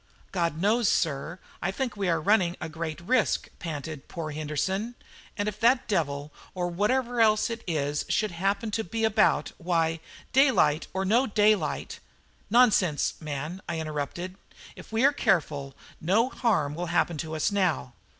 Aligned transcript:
"God 0.31 0.59
knows, 0.59 0.89
sir, 0.89 1.37
I 1.61 1.69
think 1.69 1.95
we 1.95 2.09
are 2.09 2.19
running 2.19 2.57
a 2.59 2.67
great 2.67 2.99
risk," 3.01 3.49
panted 3.59 4.07
poor 4.07 4.31
Henderson; 4.31 4.95
"and 5.37 5.47
if 5.47 5.59
that 5.59 5.87
devil 5.87 6.33
or 6.55 6.69
whatever 6.69 7.21
else 7.21 7.51
it 7.51 7.63
is 7.67 8.03
should 8.09 8.31
happen 8.31 8.71
to 8.71 8.83
be 8.83 9.03
about 9.03 9.51
why, 9.59 9.99
daylight 10.33 10.87
or 10.91 11.05
no 11.05 11.27
daylight" 11.27 11.99
"Nonsense! 12.49 13.13
man," 13.19 13.61
I 13.69 13.77
interrupted; 13.79 14.37
"if 14.75 14.91
we 14.91 15.05
are 15.05 15.13
careful, 15.13 15.75
no 16.01 16.29
harm 16.29 16.73
will 16.73 16.87
happen 16.87 17.17
to 17.19 17.35
us 17.35 17.51
now. 17.51 17.93